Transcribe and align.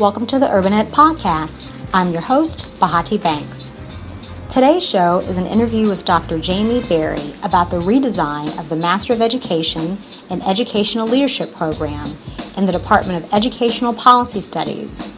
Welcome 0.00 0.26
to 0.28 0.38
the 0.38 0.50
Urban 0.50 0.72
Ed 0.72 0.90
Podcast. 0.92 1.70
I'm 1.92 2.10
your 2.10 2.22
host, 2.22 2.64
Bahati 2.78 3.22
Banks. 3.22 3.70
Today's 4.48 4.82
show 4.82 5.18
is 5.18 5.36
an 5.36 5.44
interview 5.44 5.88
with 5.88 6.06
Dr. 6.06 6.38
Jamie 6.38 6.82
Berry 6.88 7.34
about 7.42 7.70
the 7.70 7.82
redesign 7.82 8.58
of 8.58 8.70
the 8.70 8.76
Master 8.76 9.12
of 9.12 9.20
Education 9.20 9.98
in 10.30 10.40
Educational 10.40 11.06
Leadership 11.06 11.54
program 11.54 12.16
in 12.56 12.64
the 12.64 12.72
Department 12.72 13.22
of 13.22 13.34
Educational 13.34 13.92
Policy 13.92 14.40
Studies. 14.40 15.12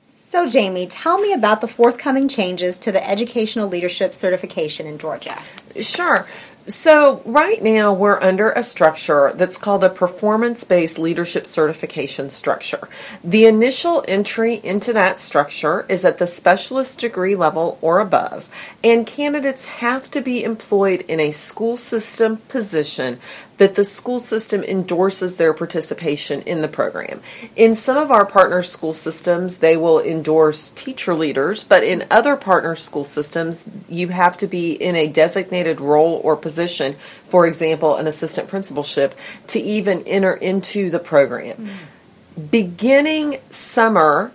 So, 0.00 0.48
Jamie, 0.48 0.86
tell 0.86 1.18
me 1.18 1.34
about 1.34 1.60
the 1.60 1.68
forthcoming 1.68 2.26
changes 2.26 2.78
to 2.78 2.90
the 2.90 3.06
Educational 3.06 3.68
Leadership 3.68 4.14
Certification 4.14 4.86
in 4.86 4.96
Georgia. 4.96 5.38
Sure. 5.78 6.26
So, 6.66 7.22
right 7.24 7.60
now 7.60 7.92
we're 7.92 8.22
under 8.22 8.52
a 8.52 8.62
structure 8.62 9.32
that's 9.34 9.58
called 9.58 9.82
a 9.82 9.90
performance 9.90 10.62
based 10.62 10.96
leadership 10.96 11.44
certification 11.44 12.30
structure. 12.30 12.88
The 13.24 13.46
initial 13.46 14.04
entry 14.06 14.60
into 14.62 14.92
that 14.92 15.18
structure 15.18 15.84
is 15.88 16.04
at 16.04 16.18
the 16.18 16.26
specialist 16.28 17.00
degree 17.00 17.34
level 17.34 17.78
or 17.80 17.98
above, 17.98 18.48
and 18.84 19.08
candidates 19.08 19.64
have 19.64 20.08
to 20.12 20.20
be 20.20 20.44
employed 20.44 21.04
in 21.08 21.18
a 21.18 21.32
school 21.32 21.76
system 21.76 22.36
position 22.48 23.18
that 23.62 23.76
the 23.76 23.84
school 23.84 24.18
system 24.18 24.64
endorses 24.64 25.36
their 25.36 25.54
participation 25.54 26.42
in 26.42 26.62
the 26.62 26.66
program. 26.66 27.20
In 27.54 27.76
some 27.76 27.96
of 27.96 28.10
our 28.10 28.26
partner 28.26 28.60
school 28.60 28.92
systems, 28.92 29.58
they 29.58 29.76
will 29.76 30.00
endorse 30.00 30.70
teacher 30.70 31.14
leaders, 31.14 31.62
but 31.62 31.84
in 31.84 32.04
other 32.10 32.34
partner 32.34 32.74
school 32.74 33.04
systems, 33.04 33.64
you 33.88 34.08
have 34.08 34.36
to 34.38 34.48
be 34.48 34.72
in 34.72 34.96
a 34.96 35.06
designated 35.06 35.80
role 35.80 36.20
or 36.24 36.34
position, 36.34 36.96
for 37.22 37.46
example, 37.46 37.94
an 37.98 38.08
assistant 38.08 38.48
principalship, 38.48 39.14
to 39.46 39.60
even 39.60 40.02
enter 40.08 40.34
into 40.34 40.90
the 40.90 40.98
program. 40.98 41.56
Mm-hmm. 41.56 42.46
Beginning 42.46 43.38
summer, 43.50 44.32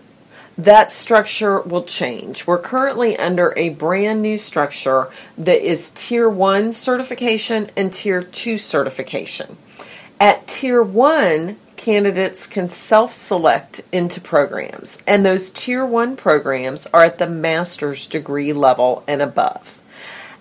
that 0.57 0.91
structure 0.91 1.61
will 1.61 1.83
change. 1.83 2.47
We're 2.47 2.57
currently 2.57 3.17
under 3.17 3.53
a 3.55 3.69
brand 3.69 4.21
new 4.21 4.37
structure 4.37 5.09
that 5.37 5.61
is 5.61 5.91
Tier 5.91 6.27
1 6.27 6.73
certification 6.73 7.69
and 7.77 7.93
Tier 7.93 8.23
2 8.23 8.57
certification. 8.57 9.57
At 10.19 10.47
Tier 10.47 10.81
1, 10.81 11.57
candidates 11.75 12.47
can 12.47 12.67
self 12.67 13.13
select 13.13 13.81
into 13.91 14.19
programs, 14.19 14.97
and 15.05 15.23
those 15.23 15.51
Tier 15.51 15.85
1 15.85 16.17
programs 16.17 16.87
are 16.87 17.03
at 17.03 17.19
the 17.19 17.29
master's 17.29 18.07
degree 18.07 18.51
level 18.51 19.03
and 19.07 19.21
above. 19.21 19.79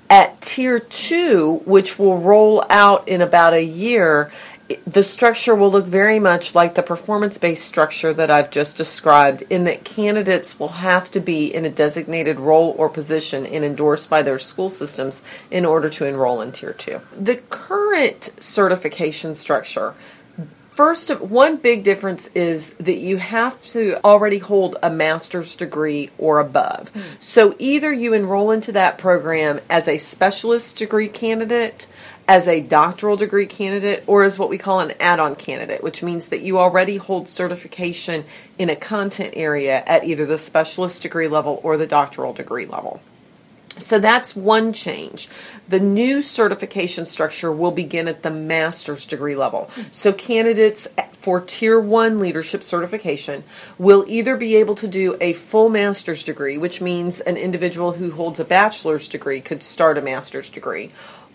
At 0.09 0.41
Tier 0.41 0.79
2, 0.79 1.63
which 1.67 1.99
will 1.99 2.19
roll 2.19 2.65
out 2.71 3.07
in 3.07 3.21
about 3.21 3.53
a 3.53 3.63
year, 3.63 4.33
the 4.87 5.03
structure 5.03 5.55
will 5.55 5.71
look 5.71 5.87
very 5.87 6.19
much 6.19 6.55
like 6.55 6.75
the 6.75 6.83
performance 6.83 7.39
based 7.39 7.65
structure 7.65 8.13
that 8.13 8.31
I've 8.31 8.51
just 8.51 8.77
described, 8.77 9.43
in 9.49 9.65
that 9.65 9.85
candidates 9.85 10.59
will 10.59 10.69
have 10.69 11.11
to 11.13 11.21
be 11.21 11.55
in 11.55 11.65
a 11.65 11.71
designated 11.71 12.41
role 12.41 12.75
or 12.77 12.89
position 12.89 13.47
and 13.47 13.65
endorsed 13.65 14.11
by 14.11 14.23
their 14.23 14.39
school 14.39 14.69
systems 14.69 15.23
in 15.51 15.65
order 15.65 15.89
to 15.91 16.07
enroll 16.07 16.41
in 16.41 16.53
Tier 16.53 16.73
2. 16.73 17.01
The 17.19 17.37
current 17.37 18.31
certification 18.41 19.35
structure 19.35 19.95
First, 20.77 21.09
one 21.23 21.57
big 21.57 21.85
difference 21.85 22.29
is 22.35 22.75
that 22.75 22.99
you 22.99 23.17
have 23.17 23.63
to 23.69 23.99
already 24.05 24.37
hold 24.37 24.77
a 24.83 24.91
master's 24.91 25.57
degree 25.57 26.11
or 26.19 26.39
above. 26.39 26.93
Mm. 26.93 27.03
So 27.19 27.57
either 27.59 27.91
you 27.91 28.13
enroll 28.13 28.51
into 28.51 28.73
that 28.73 28.99
program 28.99 29.61
as 29.71 29.89
a 29.89 29.97
specialist 29.97 30.77
degree 30.77 31.09
candidate, 31.09 31.87
as 32.29 32.49
a 32.49 32.61
doctoral 32.61 33.17
degree 33.17 33.47
candidate 33.47 34.03
or 34.07 34.25
as 34.25 34.39
what 34.39 34.49
we 34.49 34.59
call 34.59 34.81
an 34.81 34.93
add 34.99 35.21
on 35.21 35.37
candidate, 35.37 35.83
which 35.83 36.03
means 36.03 36.29
that 36.29 36.43
you 36.43 36.59
already 36.59 36.97
hold 36.97 37.29
certification 37.29 38.25
in 38.59 38.69
a 38.69 38.77
content 38.77 39.35
area 39.37 39.83
at 39.87 40.05
either 40.05 40.27
the 40.27 40.39
specialist 40.39 41.03
degree 41.03 41.29
level 41.29 41.61
or 41.63 41.77
the 41.77 41.87
doctoral 41.87 42.33
degree 42.33 42.67
level. 42.67 43.01
So 43.79 43.99
that's 43.99 44.35
one 44.35 44.73
change. 44.73 45.29
The 45.69 45.81
new 45.81 46.23
certification 46.23 47.05
structure 47.05 47.53
will 47.53 47.73
begin 47.73 48.09
at 48.09 48.23
the 48.23 48.31
master's 48.31 49.05
degree 49.05 49.37
level. 49.37 49.71
So 49.91 50.13
candidates 50.13 50.89
for 51.13 51.43
Tier 51.43 51.79
1 51.79 52.19
leadership 52.19 52.63
certification 52.63 53.45
will 53.79 54.05
either 54.09 54.37
be 54.37 54.57
able 54.57 54.77
to 54.77 54.89
do 54.89 55.17
a 55.21 55.35
full 55.35 55.69
master's 55.69 56.23
degree, 56.23 56.57
which 56.57 56.81
means 56.81 57.21
an 57.21 57.37
individual 57.37 57.93
who 57.93 58.13
holds 58.13 58.41
a 58.41 58.45
bachelor's 58.45 59.09
degree 59.09 59.41
could 59.41 59.63
start 59.63 59.99
a 59.99 60.03
master's 60.03 60.49
degree, 60.49 60.91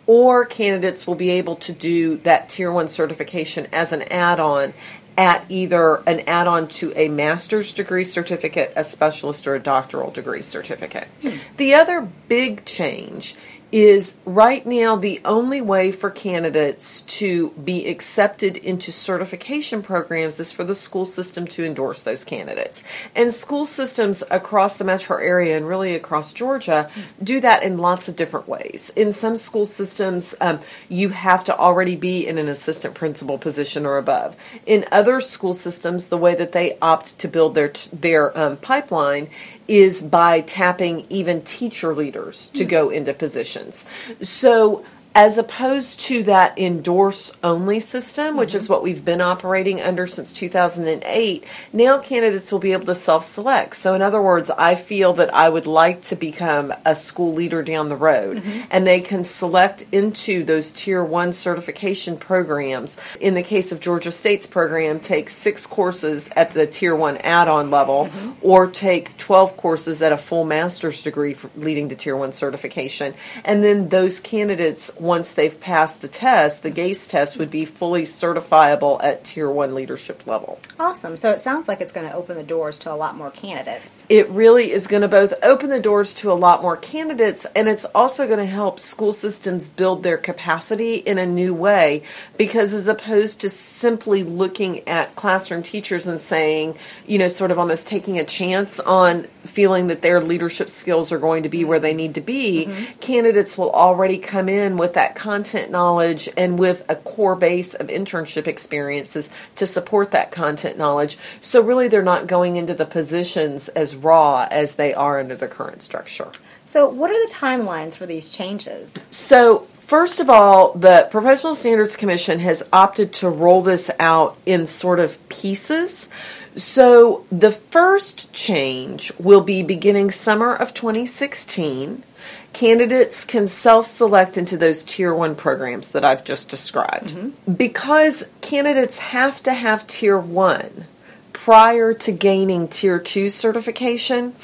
or 0.08 0.46
candidates 0.46 1.06
will 1.06 1.16
be 1.16 1.30
able 1.30 1.56
to 1.58 1.72
do 1.72 2.18
that 2.18 2.50
tier 2.50 2.72
one 2.72 2.90
certification 2.90 3.68
as 3.72 3.92
an 3.92 4.02
add 4.04 4.40
on 4.40 4.74
at 5.18 5.46
either 5.50 5.98
an 6.08 6.22
add 6.22 6.48
on 6.48 6.68
to 6.68 6.94
a 6.96 7.10
master's 7.10 7.74
degree 7.74 8.04
certificate, 8.04 8.72
a 8.76 8.84
specialist, 8.84 9.46
or 9.46 9.56
a 9.56 9.60
doctoral 9.60 10.10
degree 10.10 10.42
certificate. 10.42 11.08
Hmm. 11.22 11.38
The 11.58 11.74
other 11.74 12.10
big 12.28 12.66
change 12.66 13.36
is 13.72 14.16
right 14.26 14.66
now 14.66 14.96
the 14.96 15.22
only 15.24 15.62
way 15.62 15.92
for 15.92 16.10
candidates 16.10 17.02
to 17.02 17.52
be 17.52 17.88
accepted 17.88 18.58
into 18.58 18.92
certification 18.92 19.82
programs 19.82 20.40
is 20.40 20.52
for 20.52 20.64
the 20.64 20.76
school 20.76 21.06
system 21.06 21.48
to 21.48 21.64
endorse 21.64 22.04
those 22.04 22.26
candidates. 22.26 22.84
And 23.16 23.34
school 23.34 23.66
systems 23.66 24.24
across 24.30 24.76
the 24.76 24.84
metro 24.84 25.18
area 25.18 25.56
and 25.56 25.68
really 25.68 25.96
across 25.96 26.34
Georgia 26.34 26.90
do 27.24 27.40
that 27.40 27.64
in 27.64 27.78
lots 27.78 28.10
of 28.10 28.16
different 28.16 28.48
ways. 28.48 28.92
In 28.96 29.14
some 29.14 29.36
school 29.36 29.66
systems, 29.66 30.36
um, 30.42 30.60
you 30.90 31.10
have 31.10 31.44
to 31.46 31.58
already 31.58 31.96
be 31.96 32.28
in 32.28 32.38
an 32.38 32.50
assistant 32.50 32.94
principal 32.94 33.38
position 33.38 33.86
or 33.86 33.98
above. 33.98 34.36
In 34.66 34.86
other 34.92 35.22
school 35.22 35.54
systems, 35.54 36.08
the 36.08 36.18
way 36.18 36.36
that 36.36 36.52
they 36.52 36.78
opt 36.82 37.18
to 37.20 37.28
build 37.28 37.56
their 37.56 37.72
their 37.94 38.38
um, 38.38 38.58
pipeline 38.58 39.30
is 39.72 40.02
by 40.02 40.42
tapping 40.42 41.06
even 41.10 41.42
teacher 41.44 41.96
leaders 41.96 42.50
to 42.50 42.66
go 42.66 42.90
into 42.90 43.14
positions. 43.14 43.86
So 44.22 44.84
as 45.14 45.38
opposed 45.38 46.00
to 46.00 46.24
that 46.24 46.58
endorse 46.58 47.34
only 47.44 47.80
system, 47.80 48.38
which 48.38 48.50
mm-hmm. 48.50 48.58
is 48.58 48.70
what 48.70 48.82
we've 48.82 49.04
been 49.04 49.20
operating 49.20 49.82
under 49.82 50.08
since 50.08 50.32
2008, 50.32 51.44
now 51.74 51.98
candidates 52.00 52.52
will 52.52 52.60
be 52.60 52.72
able 52.72 52.86
to 52.86 52.96
self 52.96 53.24
select. 53.24 53.76
So, 53.76 53.94
in 53.94 54.02
other 54.02 54.22
words, 54.22 54.50
I 54.50 54.76
feel 54.76 55.14
that 55.14 55.34
I 55.34 55.50
would 55.50 55.68
like 55.68 56.02
to 56.04 56.16
become 56.16 56.74
a 56.86 56.96
school 56.96 57.34
leader 57.34 57.62
down 57.62 57.90
the 57.90 57.98
road, 57.98 58.38
mm-hmm. 58.38 58.62
and 58.72 58.88
they 58.88 59.02
can 59.02 59.24
select 59.24 59.86
into 59.92 60.46
those 60.46 60.72
tier 60.72 61.04
one 61.04 61.34
certification 61.34 62.18
programs. 62.18 62.96
In 63.20 63.34
the 63.34 63.44
case 63.44 63.72
of 63.74 63.82
Georgia 63.82 64.12
State's 64.12 64.48
program, 64.48 65.02
take 65.02 65.30
six 65.30 65.68
courses 65.68 66.30
at 66.38 66.52
the 66.52 66.66
tier 66.66 66.96
one 66.96 67.18
add 67.18 67.50
on 67.50 67.70
level, 67.70 68.06
mm-hmm. 68.06 68.32
or 68.42 68.70
take 68.70 69.18
12 69.18 69.58
courses 69.58 70.02
at 70.02 70.14
a 70.14 70.18
full 70.18 70.46
master's 70.46 71.04
degree 71.04 71.36
leading 71.58 71.90
to 71.90 71.96
tier 71.96 72.16
one 72.16 72.32
certification. 72.32 73.14
And 73.44 73.62
then 73.62 73.90
those 73.90 74.22
candidates 74.22 74.92
once 75.02 75.32
they've 75.32 75.60
passed 75.60 76.02
the 76.02 76.08
test, 76.08 76.62
the 76.62 76.70
GACE 76.70 77.08
test 77.08 77.40
would 77.40 77.50
be 77.50 77.66
fully 77.66 78.04
certifiable 78.04 79.04
at 79.04 79.24
Tier 79.24 79.50
1 79.50 79.74
leadership 79.74 80.28
level. 80.28 80.60
Awesome. 80.80 81.18
So 81.18 81.32
it 81.32 81.42
sounds 81.42 81.68
like 81.68 81.82
it's 81.82 81.92
going 81.92 82.08
to 82.08 82.16
open 82.16 82.38
the 82.38 82.44
doors 82.44 82.78
to 82.80 82.92
a 82.92 82.94
lot 82.94 83.18
more 83.18 83.32
candidates. 83.32 84.06
It 84.10 84.30
really 84.30 84.72
is 84.72 84.86
going 84.86 85.02
to 85.02 85.08
both 85.08 85.34
open 85.42 85.72
the 85.72 85.80
doors 85.80 86.14
to 86.16 86.32
a 86.32 86.34
lot 86.34 86.62
more 86.62 86.78
candidates, 86.78 87.48
and 87.56 87.68
it's 87.68 87.84
also 87.96 88.28
going 88.28 88.38
to 88.38 88.46
help 88.46 88.80
school 88.80 89.12
systems 89.12 89.70
build 89.70 90.04
their 90.04 90.18
capacity 90.20 90.98
in 90.98 91.18
a 91.18 91.26
new 91.26 91.56
way 91.56 92.04
because 92.38 92.76
as 92.76 92.88
opposed 92.88 93.42
to 93.42 93.50
simply 93.50 94.24
looking 94.24 94.88
at 94.88 95.16
classroom 95.16 95.64
teachers 95.64 96.06
and 96.06 96.22
saying, 96.22 96.78
you 97.08 97.18
know, 97.18 97.28
sort 97.28 97.50
of 97.50 97.58
almost 97.58 97.88
taking 97.88 98.20
a 98.20 98.24
chance 98.24 98.80
on 98.80 99.24
feeling 99.44 99.88
that 99.88 100.04
their 100.04 100.22
leadership 100.22 100.70
skills 100.70 101.12
are 101.12 101.18
going 101.18 101.42
to 101.42 101.50
be 101.50 101.64
where 101.64 101.80
they 101.80 101.96
need 101.96 102.14
to 102.14 102.22
be, 102.22 102.68
mm-hmm. 102.68 103.00
candidates 103.00 103.58
will 103.58 103.72
already 103.72 104.20
come 104.20 104.48
in 104.48 104.78
with 104.78 104.91
that 104.94 105.16
content 105.16 105.72
knowledge 105.72 106.30
and 106.38 106.60
with 106.60 106.84
a 106.90 106.96
core 106.96 107.36
base 107.36 107.74
of 107.74 107.88
internship 107.88 108.48
experiences 108.48 109.30
to 109.56 109.68
support 109.68 110.12
that 110.12 110.32
content 110.32 110.78
knowledge. 110.78 111.18
So, 111.42 111.62
really, 111.62 111.88
they're 111.88 112.02
not 112.02 112.28
going 112.28 112.56
into 112.56 112.74
the 112.74 112.86
positions 112.86 113.70
as 113.70 113.96
raw 113.96 114.48
as 114.50 114.76
they 114.76 114.94
are 114.94 115.20
under 115.20 115.36
the 115.36 115.48
current 115.48 115.82
structure. 115.82 116.32
So, 116.66 116.88
what 116.88 117.12
are 117.12 117.28
the 117.28 117.34
timelines 117.34 117.96
for 117.96 118.06
these 118.06 118.30
changes? 118.30 119.06
So, 119.12 119.68
First 119.92 120.22
of 120.22 120.30
all, 120.30 120.72
the 120.72 121.10
Professional 121.12 121.54
Standards 121.54 121.98
Commission 121.98 122.40
has 122.40 122.64
opted 122.72 123.12
to 123.16 123.28
roll 123.28 123.62
this 123.62 123.92
out 124.00 124.38
in 124.46 124.66
sort 124.66 125.02
of 125.02 125.18
pieces. 125.28 126.08
So 126.56 127.26
the 127.30 127.52
first 127.52 128.32
change 128.32 129.12
will 129.20 129.42
be 129.42 129.64
beginning 129.64 130.12
summer 130.12 130.54
of 130.54 130.74
2016. 130.74 132.04
Candidates 132.54 133.24
can 133.24 133.48
self 133.48 133.86
select 133.86 134.38
into 134.38 134.58
those 134.58 134.84
Tier 134.84 135.14
1 135.14 135.36
programs 135.36 135.90
that 135.90 136.06
I've 136.06 136.24
just 136.24 136.50
described. 136.50 137.10
Mm-hmm. 137.10 137.54
Because 137.54 138.26
candidates 138.42 139.00
have 139.00 139.42
to 139.44 139.54
have 139.54 139.88
Tier 139.88 140.18
1 140.18 140.86
prior 141.34 141.94
to 141.94 142.12
gaining 142.12 142.68
Tier 142.68 143.00
2 143.00 143.30
certification, 143.30 144.36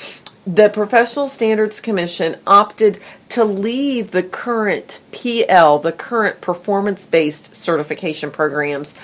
the 0.47 0.69
Professional 0.69 1.27
Standards 1.27 1.81
Commission 1.81 2.37
opted 2.47 2.99
to 3.29 3.43
leave 3.43 4.11
the 4.11 4.23
current 4.23 5.01
PL, 5.11 5.79
the 5.79 5.91
current 5.91 6.39
performance 6.39 7.05
based 7.05 7.53
certification 7.53 8.31
programs, 8.31 8.95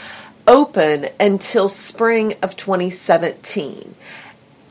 open 0.48 1.10
until 1.20 1.68
spring 1.68 2.36
of 2.42 2.56
2017. 2.56 3.96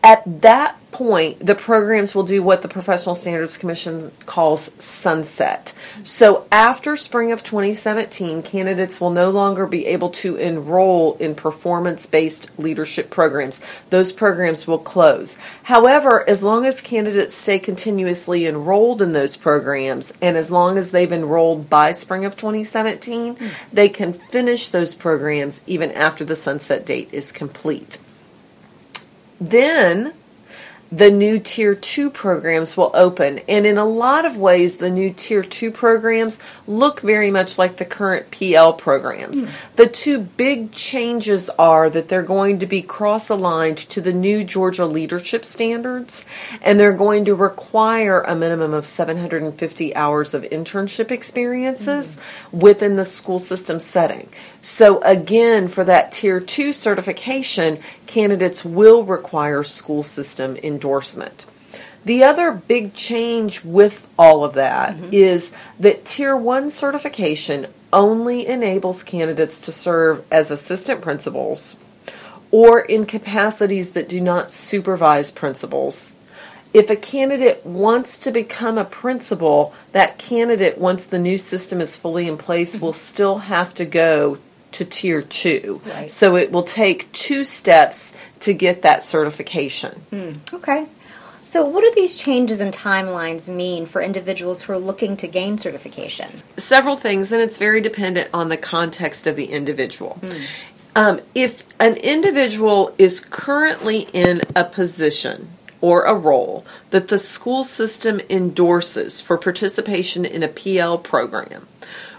At 0.04 0.42
that 0.42 0.76
point, 0.90 1.44
the 1.44 1.54
programs 1.54 2.14
will 2.14 2.24
do 2.24 2.42
what 2.42 2.62
the 2.62 2.68
Professional 2.68 3.14
Standards 3.14 3.56
Commission 3.56 4.10
calls 4.26 4.70
sunset. 4.82 5.72
So 6.02 6.46
after 6.50 6.96
spring 6.96 7.30
of 7.32 7.42
2017, 7.42 8.42
candidates 8.42 9.00
will 9.00 9.10
no 9.10 9.30
longer 9.30 9.66
be 9.66 9.86
able 9.86 10.10
to 10.10 10.36
enroll 10.36 11.14
in 11.14 11.34
performance 11.34 12.06
based 12.06 12.50
leadership 12.58 13.10
programs. 13.10 13.60
Those 13.90 14.12
programs 14.12 14.66
will 14.66 14.78
close. 14.78 15.36
However, 15.62 16.28
as 16.28 16.42
long 16.42 16.66
as 16.66 16.80
candidates 16.80 17.34
stay 17.34 17.58
continuously 17.58 18.46
enrolled 18.46 19.00
in 19.00 19.12
those 19.12 19.36
programs 19.36 20.12
and 20.20 20.36
as 20.36 20.50
long 20.50 20.78
as 20.78 20.90
they've 20.90 21.12
enrolled 21.12 21.70
by 21.70 21.92
spring 21.92 22.24
of 22.24 22.36
2017, 22.36 23.36
mm. 23.36 23.50
they 23.72 23.88
can 23.88 24.12
finish 24.12 24.68
those 24.68 24.94
programs 24.94 25.60
even 25.66 25.90
after 25.92 26.24
the 26.24 26.36
sunset 26.36 26.84
date 26.84 27.08
is 27.12 27.32
complete. 27.32 27.98
Then 29.42 30.12
the 30.92 31.10
new 31.10 31.38
Tier 31.38 31.74
2 31.74 32.10
programs 32.10 32.76
will 32.76 32.90
open. 32.92 33.40
And 33.48 33.64
in 33.64 33.78
a 33.78 33.84
lot 33.84 34.26
of 34.26 34.36
ways, 34.36 34.76
the 34.76 34.90
new 34.90 35.10
Tier 35.10 35.42
2 35.42 35.70
programs 35.70 36.38
look 36.66 37.00
very 37.00 37.30
much 37.30 37.56
like 37.56 37.78
the 37.78 37.86
current 37.86 38.30
PL 38.30 38.74
programs. 38.74 39.42
Mm. 39.42 39.50
The 39.76 39.86
two 39.86 40.18
big 40.20 40.70
changes 40.72 41.48
are 41.58 41.88
that 41.88 42.08
they're 42.08 42.22
going 42.22 42.58
to 42.58 42.66
be 42.66 42.82
cross 42.82 43.30
aligned 43.30 43.78
to 43.78 44.02
the 44.02 44.12
new 44.12 44.44
Georgia 44.44 44.84
leadership 44.84 45.46
standards, 45.46 46.26
and 46.60 46.78
they're 46.78 46.92
going 46.92 47.24
to 47.24 47.34
require 47.34 48.20
a 48.20 48.36
minimum 48.36 48.74
of 48.74 48.84
750 48.84 49.96
hours 49.96 50.34
of 50.34 50.42
internship 50.42 51.10
experiences 51.10 52.18
mm. 52.18 52.60
within 52.60 52.96
the 52.96 53.06
school 53.06 53.38
system 53.38 53.80
setting. 53.80 54.28
So, 54.60 55.00
again, 55.00 55.68
for 55.68 55.84
that 55.84 56.12
Tier 56.12 56.38
2 56.38 56.74
certification, 56.74 57.80
candidates 58.06 58.62
will 58.62 59.04
require 59.04 59.64
school 59.64 60.02
system 60.02 60.56
endorsement. 60.82 61.46
The 62.04 62.24
other 62.24 62.50
big 62.50 62.94
change 62.94 63.62
with 63.64 64.08
all 64.18 64.42
of 64.42 64.54
that 64.54 64.94
mm-hmm. 64.94 65.10
is 65.12 65.52
that 65.78 66.04
Tier 66.04 66.36
1 66.36 66.70
certification 66.70 67.68
only 67.92 68.44
enables 68.46 69.04
candidates 69.04 69.60
to 69.60 69.70
serve 69.70 70.24
as 70.30 70.50
assistant 70.50 71.00
principals 71.00 71.76
or 72.50 72.80
in 72.80 73.06
capacities 73.06 73.90
that 73.90 74.08
do 74.08 74.20
not 74.20 74.50
supervise 74.50 75.30
principals. 75.30 76.16
If 76.74 76.90
a 76.90 76.96
candidate 76.96 77.64
wants 77.64 78.18
to 78.18 78.32
become 78.32 78.78
a 78.78 78.84
principal, 78.84 79.72
that 79.92 80.18
candidate, 80.18 80.78
once 80.78 81.06
the 81.06 81.18
new 81.18 81.38
system 81.38 81.80
is 81.80 81.96
fully 81.96 82.26
in 82.26 82.36
place, 82.36 82.74
mm-hmm. 82.74 82.84
will 82.84 82.92
still 82.92 83.38
have 83.38 83.72
to 83.74 83.84
go 83.84 84.38
to 84.72 84.84
tier 84.84 85.22
two. 85.22 85.80
Right. 85.86 86.10
So 86.10 86.36
it 86.36 86.50
will 86.50 86.62
take 86.62 87.10
two 87.12 87.44
steps 87.44 88.14
to 88.40 88.52
get 88.52 88.82
that 88.82 89.02
certification. 89.02 90.02
Mm, 90.10 90.54
okay. 90.54 90.86
So, 91.44 91.66
what 91.66 91.82
do 91.82 91.92
these 91.94 92.14
changes 92.14 92.60
and 92.60 92.72
timelines 92.72 93.46
mean 93.46 93.84
for 93.84 94.00
individuals 94.00 94.62
who 94.62 94.72
are 94.72 94.78
looking 94.78 95.18
to 95.18 95.26
gain 95.26 95.58
certification? 95.58 96.42
Several 96.56 96.96
things, 96.96 97.30
and 97.30 97.42
it's 97.42 97.58
very 97.58 97.80
dependent 97.80 98.30
on 98.32 98.48
the 98.48 98.56
context 98.56 99.26
of 99.26 99.36
the 99.36 99.46
individual. 99.46 100.18
Mm. 100.22 100.46
Um, 100.94 101.20
if 101.34 101.64
an 101.78 101.96
individual 101.96 102.94
is 102.96 103.20
currently 103.20 104.08
in 104.12 104.40
a 104.54 104.64
position 104.64 105.50
or 105.80 106.04
a 106.04 106.14
role 106.14 106.64
that 106.90 107.08
the 107.08 107.18
school 107.18 107.64
system 107.64 108.20
endorses 108.30 109.20
for 109.20 109.36
participation 109.36 110.24
in 110.24 110.42
a 110.42 110.48
PL 110.48 110.98
program, 110.98 111.66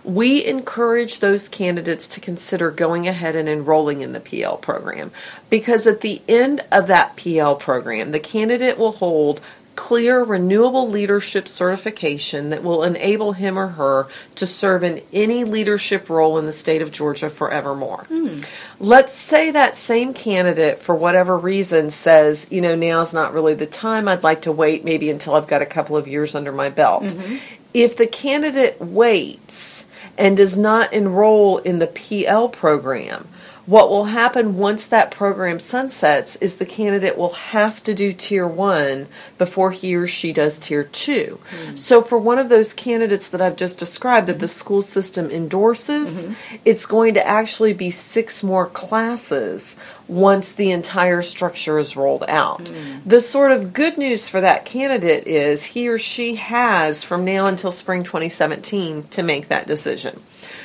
we 0.03 0.45
encourage 0.45 1.19
those 1.19 1.47
candidates 1.47 2.07
to 2.09 2.19
consider 2.19 2.71
going 2.71 3.07
ahead 3.07 3.35
and 3.35 3.47
enrolling 3.47 4.01
in 4.01 4.13
the 4.13 4.19
PL 4.19 4.57
program 4.57 5.11
because 5.49 5.87
at 5.87 6.01
the 6.01 6.21
end 6.27 6.63
of 6.71 6.87
that 6.87 7.15
PL 7.15 7.55
program, 7.55 8.11
the 8.11 8.19
candidate 8.19 8.77
will 8.77 8.93
hold 8.93 9.39
clear 9.75 10.23
renewable 10.23 10.87
leadership 10.87 11.47
certification 11.47 12.49
that 12.51 12.63
will 12.63 12.83
enable 12.83 13.33
him 13.33 13.57
or 13.57 13.69
her 13.69 14.07
to 14.35 14.45
serve 14.45 14.83
in 14.83 15.01
any 15.11 15.43
leadership 15.43 16.09
role 16.09 16.37
in 16.37 16.45
the 16.45 16.53
state 16.53 16.81
of 16.81 16.91
Georgia 16.91 17.29
forevermore. 17.29 18.05
Mm. 18.09 18.45
Let's 18.79 19.13
say 19.13 19.51
that 19.51 19.75
same 19.75 20.13
candidate, 20.13 20.79
for 20.79 20.93
whatever 20.93 21.37
reason, 21.37 21.89
says, 21.89 22.47
you 22.51 22.61
know, 22.61 22.75
now's 22.75 23.13
not 23.13 23.33
really 23.33 23.55
the 23.55 23.65
time. 23.65 24.07
I'd 24.07 24.23
like 24.23 24.43
to 24.43 24.51
wait 24.51 24.85
maybe 24.85 25.09
until 25.09 25.35
I've 25.35 25.47
got 25.47 25.61
a 25.61 25.67
couple 25.67 25.97
of 25.97 26.07
years 26.07 26.35
under 26.35 26.51
my 26.51 26.69
belt. 26.69 27.03
Mm-hmm. 27.03 27.37
If 27.73 27.97
the 27.97 28.05
candidate 28.05 28.79
waits, 28.79 29.87
and 30.17 30.37
does 30.37 30.57
not 30.57 30.93
enroll 30.93 31.57
in 31.59 31.79
the 31.79 31.87
PL 31.87 32.49
program, 32.49 33.27
what 33.65 33.89
will 33.89 34.05
happen 34.05 34.57
once 34.57 34.85
that 34.87 35.09
program 35.09 35.57
sunsets 35.57 36.35
is 36.37 36.55
the 36.55 36.65
candidate 36.65 37.17
will 37.17 37.33
have 37.33 37.81
to 37.83 37.93
do 37.93 38.11
tier 38.11 38.45
one 38.45 39.07
before 39.37 39.71
he 39.71 39.95
or 39.95 40.05
she 40.05 40.33
does 40.33 40.59
tier 40.59 40.83
2 40.83 41.39
mm-hmm. 41.39 41.75
So, 41.75 42.01
for 42.01 42.17
one 42.17 42.39
of 42.39 42.49
those 42.49 42.73
candidates 42.73 43.29
that 43.29 43.41
I've 43.41 43.55
just 43.55 43.79
described 43.79 44.27
that 44.27 44.39
the 44.39 44.47
school 44.47 44.81
system 44.81 45.29
endorses, 45.29 46.25
mm-hmm. 46.25 46.55
it's 46.65 46.85
going 46.85 47.13
to 47.13 47.25
actually 47.25 47.73
be 47.73 47.89
six 47.89 48.43
more 48.43 48.65
classes 48.67 49.75
once 50.07 50.51
the 50.51 50.71
entire 50.71 51.21
structure 51.21 51.79
is 51.79 51.95
rolled 51.95 52.25
out. 52.27 52.65
Mm-hmm. 52.65 53.07
The 53.09 53.21
sort 53.21 53.51
of 53.51 53.73
good 53.73 53.97
news 53.97 54.27
for 54.27 54.41
that 54.41 54.65
candidate 54.65 55.25
is 55.25 55.65
he 55.65 55.87
or 55.87 55.97
she 55.97 56.35
has 56.35 57.03
from 57.03 57.23
now 57.23 57.45
until 57.45 57.71
spring 57.71 58.03
2017 58.03 59.07
to 59.09 59.23
make 59.23 59.47
that 59.47 59.67
decision. 59.67 60.19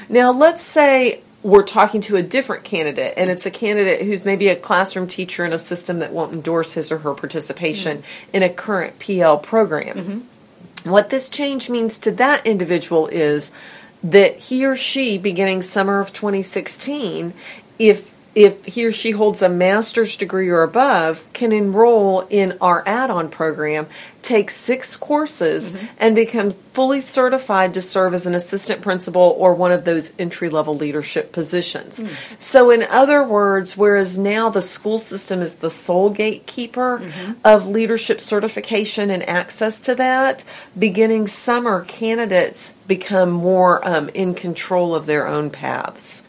Now, 0.09 0.33
let's 0.33 0.63
say 0.63 1.23
we're 1.43 1.63
talking 1.63 2.01
to 2.03 2.17
a 2.17 2.23
different 2.23 2.65
candidate, 2.65 3.15
and 3.17 3.31
it's 3.31 3.47
a 3.47 3.51
candidate 3.51 4.05
who's 4.05 4.25
maybe 4.25 4.49
a 4.49 4.57
classroom 4.57 5.07
teacher 5.07 5.45
in 5.45 5.53
a 5.53 5.59
system 5.59 6.01
that 6.01 6.13
won't 6.13 6.33
endorse 6.33 6.75
his 6.75 6.91
or 6.91 6.99
her 6.99 7.15
participation 7.15 7.99
mm-hmm. 7.99 8.37
in 8.37 8.43
a 8.43 8.49
current 8.49 8.99
PL 8.99 9.39
program. 9.39 9.97
Mm-hmm. 9.97 10.91
What 10.91 11.11
this 11.11 11.29
change 11.29 11.71
means 11.71 11.99
to 11.99 12.11
that 12.13 12.47
individual 12.47 13.07
is 13.09 13.51
that 14.03 14.37
he 14.37 14.65
or 14.65 14.77
she, 14.77 15.19
beginning 15.19 15.63
summer 15.63 16.01
of 16.01 16.13
2016, 16.13 17.33
if 17.79 18.15
if 18.39 18.67
he 18.67 18.87
or 18.87 18.93
she 18.93 19.11
holds 19.11 19.43
a 19.43 19.49
master's 19.49 20.15
degree 20.15 20.49
or 20.49 20.63
above, 20.63 21.27
can 21.33 21.51
enroll 21.51 22.21
in 22.31 22.57
our 22.61 22.85
add 22.87 23.11
on 23.11 23.29
program, 23.29 23.89
take 24.23 24.49
six 24.49 24.97
courses, 24.97 25.73
mm-hmm. 25.73 25.87
and 25.99 26.15
become 26.15 26.53
fully 26.73 27.01
certified 27.01 27.75
to 27.75 27.83
serve 27.83 28.15
as 28.15 28.27
an 28.27 28.37
assistant 28.37 28.81
principal 28.81 29.35
or 29.39 29.55
one 29.55 29.73
of 29.73 29.85
those 29.85 30.13
entry 30.21 30.49
level 30.49 30.77
leadership 30.77 31.33
positions. 31.33 31.99
Mm. 31.99 32.11
So, 32.39 32.71
in 32.71 32.85
other 32.85 33.25
words, 33.25 33.77
whereas 33.77 34.17
now 34.17 34.51
the 34.51 34.63
school 34.63 35.01
system 35.01 35.43
is 35.43 35.57
the 35.57 35.69
sole 35.71 36.11
gatekeeper 36.11 37.01
mm-hmm. 37.01 37.33
of 37.45 37.67
leadership 37.67 38.21
certification 38.21 39.11
and 39.11 39.29
access 39.29 39.81
to 39.81 39.97
that, 39.97 40.45
beginning 40.79 41.27
summer, 41.27 41.85
candidates 41.87 42.75
become 42.87 43.33
more 43.33 43.85
um, 43.85 44.11
in 44.11 44.33
control 44.33 44.95
of 44.95 45.07
their 45.07 45.27
own 45.27 45.51
paths. 45.51 46.23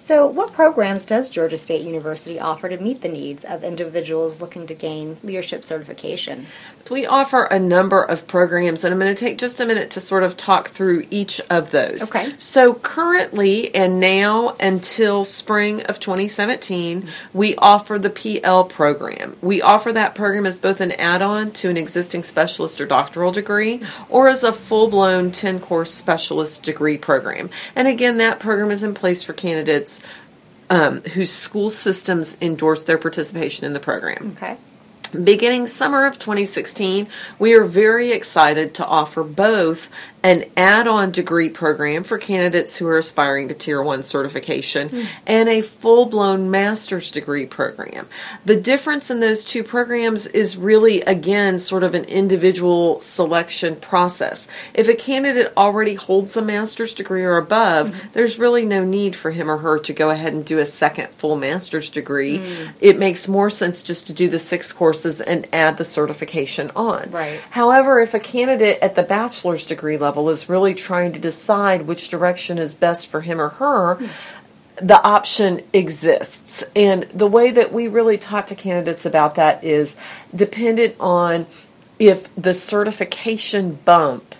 So, 0.00 0.26
what 0.26 0.54
programs 0.54 1.04
does 1.04 1.28
Georgia 1.28 1.58
State 1.58 1.82
University 1.82 2.40
offer 2.40 2.70
to 2.70 2.78
meet 2.78 3.02
the 3.02 3.08
needs 3.08 3.44
of 3.44 3.62
individuals 3.62 4.40
looking 4.40 4.66
to 4.66 4.74
gain 4.74 5.18
leadership 5.22 5.62
certification? 5.62 6.46
We 6.90 7.06
offer 7.06 7.44
a 7.44 7.58
number 7.60 8.02
of 8.02 8.26
programs, 8.26 8.82
and 8.82 8.92
I'm 8.92 8.98
going 8.98 9.14
to 9.14 9.20
take 9.20 9.38
just 9.38 9.60
a 9.60 9.66
minute 9.66 9.90
to 9.92 10.00
sort 10.00 10.24
of 10.24 10.36
talk 10.36 10.70
through 10.70 11.06
each 11.10 11.40
of 11.48 11.70
those. 11.70 12.02
Okay. 12.02 12.32
So, 12.38 12.74
currently 12.74 13.72
and 13.74 14.00
now 14.00 14.56
until 14.58 15.24
spring 15.24 15.82
of 15.82 16.00
2017, 16.00 17.06
we 17.34 17.54
offer 17.56 17.98
the 17.98 18.10
PL 18.10 18.64
program. 18.64 19.36
We 19.42 19.60
offer 19.60 19.92
that 19.92 20.14
program 20.14 20.46
as 20.46 20.58
both 20.58 20.80
an 20.80 20.92
add 20.92 21.20
on 21.20 21.52
to 21.52 21.68
an 21.68 21.76
existing 21.76 22.22
specialist 22.22 22.80
or 22.80 22.86
doctoral 22.86 23.32
degree 23.32 23.82
or 24.08 24.28
as 24.28 24.42
a 24.42 24.52
full 24.52 24.88
blown 24.88 25.30
10 25.30 25.60
course 25.60 25.92
specialist 25.92 26.64
degree 26.64 26.96
program. 26.96 27.50
And 27.76 27.86
again, 27.86 28.16
that 28.16 28.40
program 28.40 28.70
is 28.70 28.82
in 28.82 28.94
place 28.94 29.22
for 29.22 29.34
candidates 29.34 29.89
um, 30.68 31.00
whose 31.02 31.30
school 31.30 31.70
systems 31.70 32.36
endorse 32.40 32.84
their 32.84 32.98
participation 32.98 33.66
in 33.66 33.72
the 33.72 33.80
program. 33.80 34.36
Okay. 34.36 34.56
Beginning 35.12 35.66
summer 35.66 36.06
of 36.06 36.20
2016, 36.20 37.08
we 37.40 37.54
are 37.54 37.64
very 37.64 38.12
excited 38.12 38.74
to 38.76 38.86
offer 38.86 39.24
both 39.24 39.90
an 40.22 40.44
add 40.56 40.86
on 40.86 41.10
degree 41.10 41.48
program 41.48 42.04
for 42.04 42.18
candidates 42.18 42.76
who 42.76 42.86
are 42.86 42.98
aspiring 42.98 43.48
to 43.48 43.54
Tier 43.54 43.82
1 43.82 44.02
certification, 44.02 44.88
mm. 44.90 45.06
and 45.26 45.48
a 45.48 45.62
full 45.62 46.06
blown 46.06 46.50
master's 46.50 47.10
degree 47.10 47.46
program. 47.46 48.06
The 48.44 48.56
difference 48.56 49.10
in 49.10 49.20
those 49.20 49.44
two 49.44 49.64
programs 49.64 50.26
is 50.26 50.56
really, 50.56 51.00
again, 51.02 51.58
sort 51.58 51.82
of 51.82 51.94
an 51.94 52.04
individual 52.04 53.00
selection 53.00 53.76
process. 53.76 54.46
If 54.74 54.88
a 54.88 54.94
candidate 54.94 55.52
already 55.56 55.94
holds 55.94 56.36
a 56.36 56.42
master's 56.42 56.92
degree 56.92 57.24
or 57.24 57.38
above, 57.38 57.88
mm-hmm. 57.88 58.08
there's 58.12 58.38
really 58.38 58.66
no 58.66 58.84
need 58.84 59.16
for 59.16 59.30
him 59.30 59.50
or 59.50 59.58
her 59.58 59.78
to 59.78 59.92
go 59.92 60.10
ahead 60.10 60.34
and 60.34 60.44
do 60.44 60.58
a 60.58 60.66
second 60.66 61.08
full 61.10 61.36
master's 61.36 61.88
degree. 61.88 62.38
Mm. 62.38 62.72
It 62.80 62.98
makes 62.98 63.26
more 63.26 63.48
sense 63.48 63.82
just 63.82 64.06
to 64.08 64.12
do 64.12 64.28
the 64.28 64.38
six 64.38 64.70
courses 64.70 65.20
and 65.22 65.48
add 65.52 65.78
the 65.78 65.84
certification 65.84 66.70
on. 66.76 67.10
Right. 67.10 67.40
However, 67.50 68.00
if 68.00 68.12
a 68.12 68.18
candidate 68.18 68.78
at 68.82 68.96
the 68.96 69.02
bachelor's 69.02 69.64
degree 69.64 69.96
level 69.96 70.09
is 70.30 70.48
really 70.48 70.74
trying 70.74 71.12
to 71.12 71.18
decide 71.18 71.82
which 71.82 72.08
direction 72.08 72.58
is 72.58 72.74
best 72.74 73.06
for 73.06 73.20
him 73.22 73.40
or 73.40 73.50
her, 73.50 73.98
the 74.76 75.02
option 75.02 75.62
exists. 75.72 76.64
And 76.74 77.04
the 77.14 77.26
way 77.26 77.50
that 77.50 77.72
we 77.72 77.88
really 77.88 78.18
talk 78.18 78.46
to 78.46 78.54
candidates 78.54 79.04
about 79.04 79.34
that 79.34 79.62
is 79.62 79.96
dependent 80.34 80.96
on 80.98 81.46
if 81.98 82.34
the 82.34 82.54
certification 82.54 83.74
bump 83.84 84.34